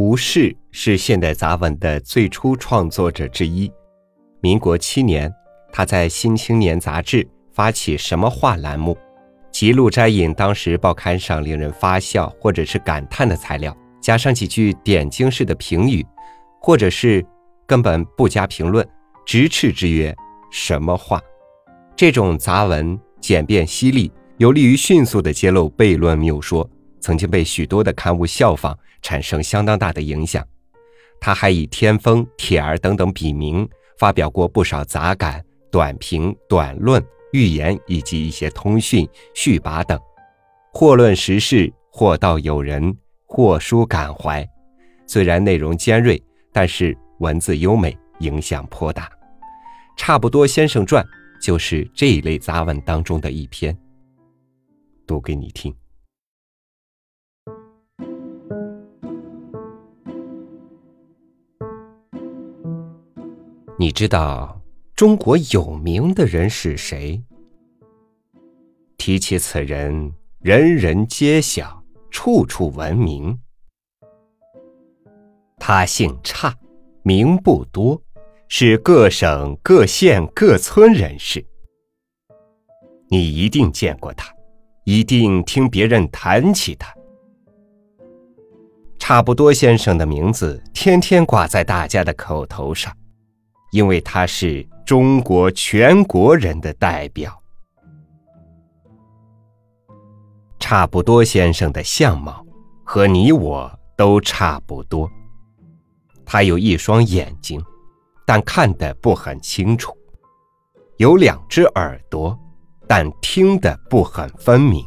[0.00, 3.68] 胡适是现代杂文的最初创作者之一。
[4.40, 5.28] 民国七年，
[5.72, 8.96] 他在《新青年》杂志发起“什么话”栏目，
[9.50, 16.06] 记录摘引当时报刊上令人发笑或者是感叹的材料，加上几句点睛式的评语，
[16.60, 17.26] 或者是
[17.66, 18.88] 根本不加评论，
[19.26, 20.14] 直斥之曰
[20.52, 21.20] “什么话”。
[21.96, 26.70] 这种杂文简便犀利，有利于迅速的揭露悖论谬说。
[27.00, 30.46] 曾经被许多的刊物效仿，产生相当大的影响。
[31.20, 39.98] 他还以天风、铁儿等等笔名，发表过不少杂感、短评、短论、寓言以及一些通讯、序跋等，
[40.72, 44.48] 或论时事，或道友人，或抒感怀。
[45.06, 49.10] 虽然内容尖锐，但是文字优美，影响颇大。
[49.96, 51.04] 差不多先生传
[51.40, 53.76] 就是这一类杂文当中的一篇，
[55.06, 55.74] 读给你听。
[63.80, 64.60] 你知道
[64.96, 67.22] 中国有名的人是谁？
[68.96, 73.38] 提起此人，人人皆晓，处处闻名。
[75.60, 76.52] 他姓差，
[77.04, 78.02] 名不多，
[78.48, 81.46] 是各省各县各村人士。
[83.08, 84.34] 你一定见过他，
[84.82, 86.92] 一定听别人谈起他。
[88.98, 92.92] 差不多先生的名字天天挂在大家的口头上。
[93.70, 97.38] 因为他是中国全国人的代表，
[100.58, 102.44] 差不多先生的相貌
[102.82, 105.10] 和你我都差不多。
[106.24, 107.62] 他有一双眼睛，
[108.26, 109.92] 但看得不很清楚；
[110.96, 112.38] 有两只耳朵，
[112.86, 114.82] 但听得不很分明；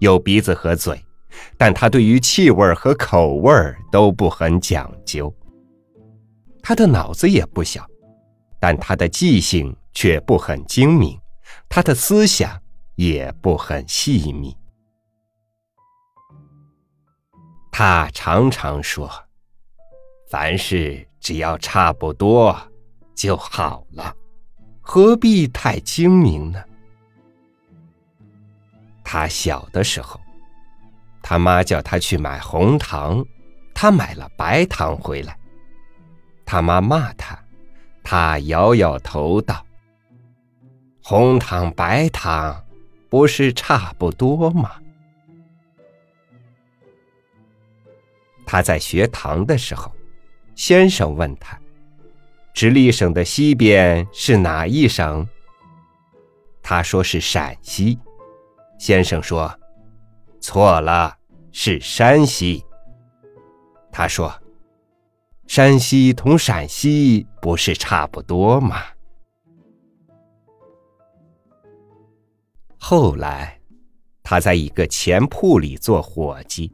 [0.00, 1.00] 有鼻子和嘴，
[1.56, 3.52] 但他对于气味和口味
[3.90, 5.32] 都不很讲究。
[6.62, 7.84] 他的脑子也不小。
[8.62, 11.20] 但他的记性却不很精明，
[11.68, 12.62] 他的思想
[12.94, 14.56] 也不很细密。
[17.72, 19.10] 他常常说
[20.30, 22.56] ：“凡事只要差不多
[23.16, 24.14] 就好了，
[24.80, 26.62] 何必太精明呢？”
[29.02, 30.20] 他小的时候，
[31.20, 33.24] 他妈叫他去买红糖，
[33.74, 35.36] 他买了白糖回来，
[36.46, 37.36] 他妈骂他。
[38.04, 39.64] 他摇摇头道
[41.02, 42.64] ：“红糖白糖，
[43.08, 44.72] 不是差不多吗？”
[48.44, 49.90] 他在学堂的时候，
[50.54, 51.58] 先生问他
[52.52, 55.26] ：“直隶省的西边是哪一省？”
[56.62, 57.98] 他说是陕西。
[58.78, 59.56] 先生说
[60.40, 61.16] ：“错了，
[61.52, 62.64] 是山西。”
[63.92, 64.41] 他说。
[65.54, 68.84] 山西同陕西不是差不多吗？
[72.78, 73.60] 后来，
[74.22, 76.72] 他在一个钱铺里做伙计。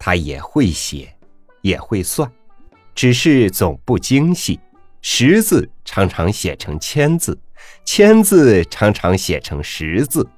[0.00, 1.16] 他也会写，
[1.62, 2.28] 也会算，
[2.92, 4.58] 只是总不精细。
[5.00, 7.38] 十字常常写成千字，
[7.84, 10.28] 千字常常写成十字。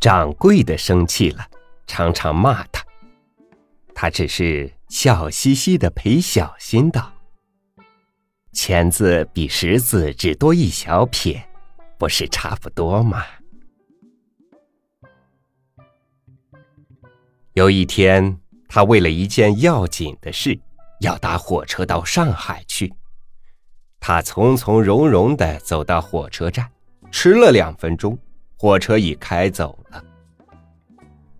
[0.00, 1.46] 掌柜的生气了，
[1.86, 2.82] 常常骂他。
[3.94, 4.72] 他只是。
[4.88, 7.12] 笑嘻嘻的陪小新道
[8.52, 11.48] ：“千字比十字只多一小撇，
[11.98, 13.24] 不是差不多吗？”
[17.54, 20.58] 有一天，他为了一件要紧的事，
[21.00, 22.92] 要搭火车到上海去。
[24.00, 26.70] 他从从容容的走到火车站，
[27.10, 28.18] 迟了两分钟，
[28.56, 30.04] 火车已开走了。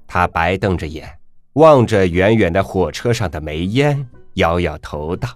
[0.06, 1.18] 他白瞪着眼。
[1.54, 5.28] 望着远远的火车上的煤烟，摇摇头道：“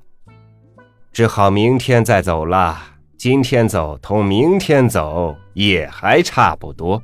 [1.12, 2.76] 只好明天再走了。
[3.16, 7.02] 今天走同明天走也还差不多。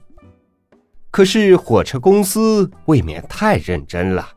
[1.11, 4.29] 可是火车公司未免太认真了，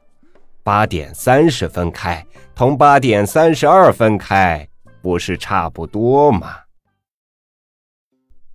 [0.63, 2.24] 八点三十分开
[2.56, 4.68] 同八点三十二分开
[5.01, 6.56] 不是差不多吗？”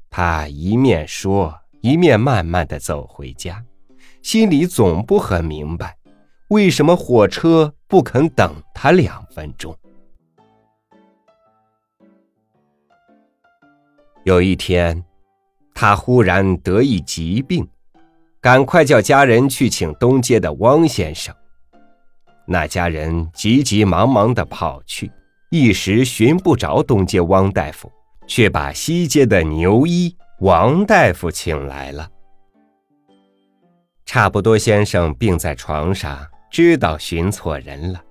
[0.08, 3.64] 他一面说，一面慢慢的走回家，
[4.22, 5.96] 心里总不很明白。
[6.52, 9.74] 为什么火车不肯等他两分钟？
[14.24, 15.02] 有一天，
[15.72, 17.66] 他忽然得一疾病，
[18.38, 21.34] 赶快叫家人去请东街的汪先生。
[22.46, 25.10] 那家人急急忙忙的跑去，
[25.50, 27.90] 一时寻不着东街汪大夫，
[28.26, 32.10] 却把西街的牛医王大夫请来了。
[34.04, 36.28] 差不多先生病在床上。
[36.52, 38.04] 知道寻错人了，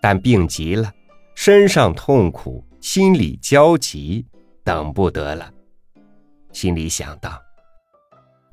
[0.00, 0.94] 但病急了，
[1.34, 4.24] 身上痛苦，心里焦急，
[4.62, 5.52] 等不得了。
[6.52, 7.42] 心里想到：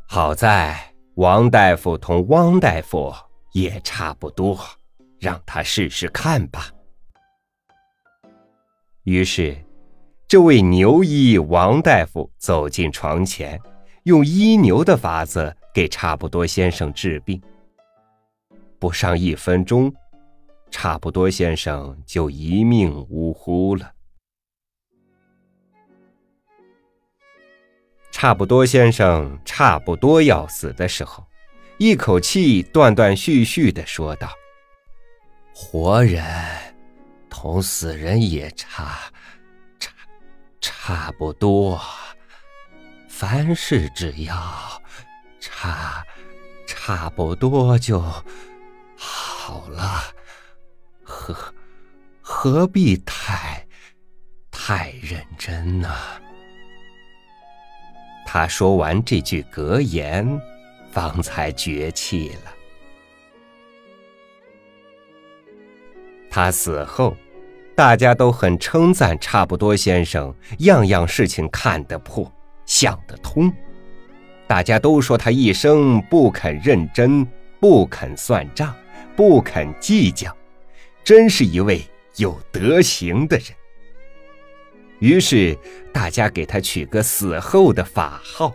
[0.07, 0.75] 好在
[1.13, 3.13] 王大夫同汪大夫
[3.51, 4.59] 也差不多，
[5.19, 6.71] 让他试试看吧。
[9.03, 9.55] 于是，
[10.27, 13.61] 这位牛医王大夫走进床前，
[14.05, 17.39] 用医牛的法子给差不多先生治病。
[18.79, 19.93] 不上一分钟，
[20.69, 23.91] 差不多先生就一命呜呼了。
[28.11, 31.23] 差不多先生差不多要死的时候，
[31.77, 34.29] 一口气断断续续的说道
[35.53, 36.23] ：“活人
[37.29, 38.97] 同死人也差
[39.79, 39.91] 差
[40.59, 41.79] 差不多，
[43.07, 44.33] 凡事只要
[45.39, 46.03] 差
[46.65, 48.03] 差不多就
[49.47, 50.03] 好了，
[51.05, 51.33] 何
[52.19, 53.65] 何必太
[54.51, 55.89] 太认真呢？”
[58.27, 60.27] 他说完这句格言，
[60.91, 62.51] 方才绝气了。
[66.29, 67.15] 他死后，
[67.73, 72.29] 大家都很称赞差不多先生，样样事情看得破，
[72.65, 73.49] 想得通。
[74.45, 77.25] 大家都说他一生不肯认真，
[77.61, 78.75] 不肯算账，
[79.17, 80.33] 不肯计较，
[81.03, 81.81] 真是一位
[82.17, 83.47] 有德行的人。
[84.99, 85.57] 于是，
[85.91, 88.53] 大家给他取个死后的法号，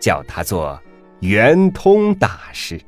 [0.00, 0.80] 叫他做
[1.20, 2.80] 圆通大师。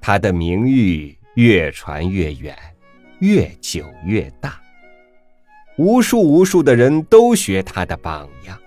[0.00, 2.58] 他的名誉越传越远，
[3.20, 4.60] 越久越大，
[5.78, 8.58] 无数无数的人都学他的榜样，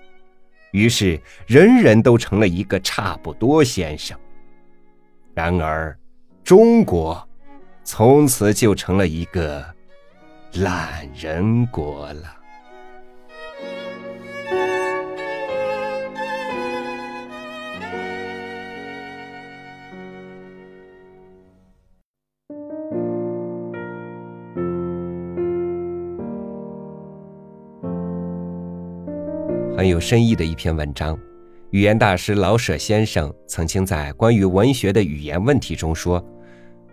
[0.71, 4.17] 于是人人都成了一个差不多先生。
[5.35, 5.95] 然而，
[6.43, 7.27] 中国
[7.83, 9.63] 从此就成了一个。
[10.61, 12.33] 懒人国了。
[29.75, 31.19] 很有深意的一篇文章，
[31.75, 36.25] 语言大师老舍先生曾经在关于文学的语言问题中说。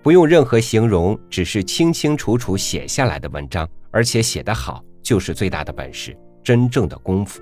[0.02, 7.40] 不用任何形容，只是清清楚楚写下来的文章，而且写得好，就是最大的本事，真正的功夫。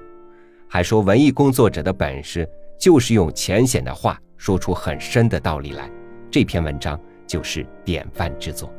[0.69, 2.47] 还说文艺工作者的本事，
[2.79, 5.91] 就是用浅显的话说出很深的道理来。
[6.31, 8.71] 这篇文章就是典范之作。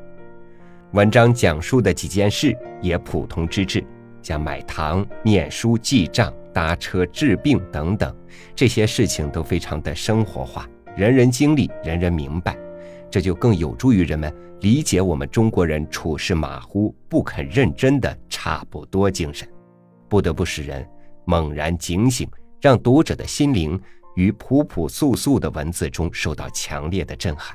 [0.92, 3.84] 文章讲述的几件事也普通之至，
[4.22, 8.16] 像买糖、念书、记账、搭车、治病等等，
[8.56, 12.58] 这些事情都非常的生活化，人人经历，人人明白。
[13.10, 19.48] 这就更有助于人们理解我们中国人处事马虎、不肯认真的差不多精神，
[20.08, 20.88] 不得不使人
[21.26, 22.26] 猛然警醒，
[22.62, 23.78] 让读者的心灵
[24.16, 27.54] 于朴朴素素的文字中受到强烈的震撼。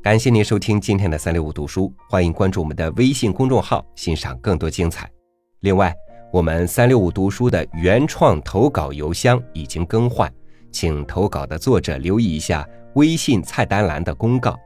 [0.00, 5.10] 感谢您收听今天的三六五读书，欢迎关注我们的微信公众号，欣赏更多精彩。
[5.60, 5.92] 另外，
[6.32, 10.30] 我们三六五读书的原创投稿邮箱已经更换，
[10.72, 12.68] 请投稿的作者留意一下。
[12.94, 14.58] 微信菜单栏的公告，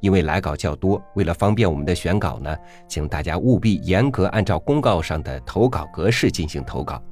[0.00, 2.54] 因为来稿较多，为了方便我们的选稿呢，
[2.86, 7.02] 请大家务必严格按照公告上的投稿格式进行投稿。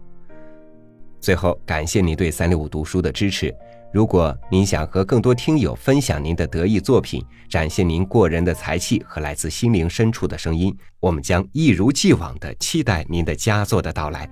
[1.18, 3.52] 最后，感谢你对三六五读书的支持。
[3.96, 14.28] 如果您想和更多听友分享您的得意作品，展现您过人的才气和来自心灵深处的声音，我们将一如既往的期待您的佳作的到来。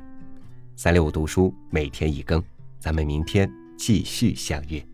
[0.76, 2.44] 三六五读书每天一更，
[2.78, 4.87] 咱们明天继续相约。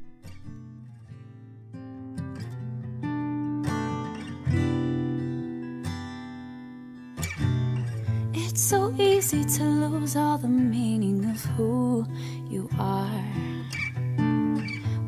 [8.33, 12.07] It's so easy to lose all the meaning of who
[12.49, 13.30] you are.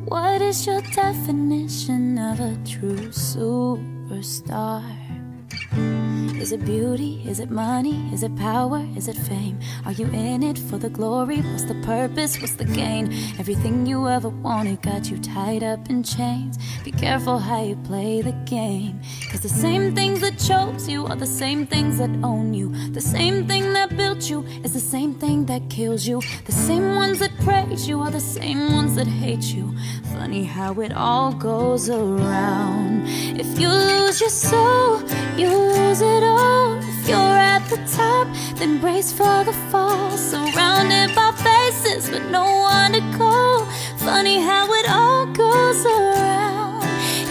[0.05, 4.83] What is your definition of a true superstar?
[6.43, 7.23] Is it beauty?
[7.25, 8.09] Is it money?
[8.11, 8.85] Is it power?
[8.97, 9.57] Is it fame?
[9.85, 11.37] Are you in it for the glory?
[11.39, 12.37] What's the purpose?
[12.41, 13.13] What's the gain?
[13.39, 16.57] Everything you ever wanted got you tied up in chains.
[16.83, 18.99] Be careful how you play the game.
[19.31, 22.75] Cause the same things that chose you are the same things that own you.
[22.91, 26.21] The same thing that built you is the same thing that kills you.
[26.43, 29.73] The same ones that praise you are the same ones that hate you.
[30.11, 33.07] Funny how it all goes around.
[33.39, 34.99] If you lose your soul,
[35.37, 40.11] Use it all if you're at the top, then brace for the fall.
[40.15, 43.65] Surrounded by faces, but no one to call.
[43.97, 46.83] Funny how it all goes around.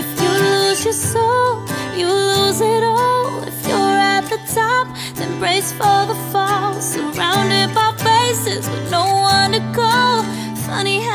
[0.02, 1.64] If you lose your soul,
[1.96, 3.44] you lose it all.
[3.44, 6.80] If you're at the top, then brace for the fall.
[6.80, 10.24] Surrounded by faces, but no one to call.
[10.66, 11.11] Funny how